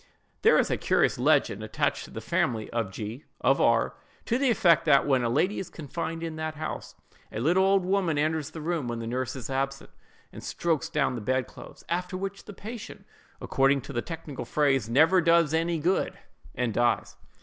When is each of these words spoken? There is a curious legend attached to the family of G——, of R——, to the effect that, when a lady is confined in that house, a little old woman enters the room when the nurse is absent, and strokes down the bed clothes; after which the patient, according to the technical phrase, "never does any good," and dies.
There 0.41 0.57
is 0.57 0.71
a 0.71 0.77
curious 0.77 1.19
legend 1.19 1.61
attached 1.61 2.05
to 2.05 2.09
the 2.09 2.21
family 2.21 2.71
of 2.71 2.89
G——, 2.91 3.23
of 3.39 3.61
R——, 3.61 3.93
to 4.25 4.39
the 4.39 4.49
effect 4.49 4.85
that, 4.85 5.05
when 5.05 5.21
a 5.23 5.29
lady 5.29 5.59
is 5.59 5.69
confined 5.69 6.23
in 6.23 6.37
that 6.37 6.55
house, 6.55 6.95
a 7.31 7.39
little 7.39 7.63
old 7.63 7.85
woman 7.85 8.17
enters 8.17 8.49
the 8.49 8.61
room 8.61 8.87
when 8.87 8.97
the 8.97 9.05
nurse 9.05 9.35
is 9.35 9.47
absent, 9.47 9.91
and 10.33 10.43
strokes 10.43 10.89
down 10.89 11.13
the 11.13 11.21
bed 11.21 11.45
clothes; 11.45 11.83
after 11.87 12.17
which 12.17 12.45
the 12.45 12.53
patient, 12.53 13.05
according 13.39 13.81
to 13.81 13.93
the 13.93 14.01
technical 14.01 14.43
phrase, 14.43 14.89
"never 14.89 15.21
does 15.21 15.53
any 15.53 15.77
good," 15.77 16.17
and 16.55 16.73
dies. 16.73 17.15